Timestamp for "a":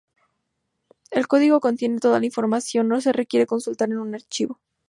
3.91-4.01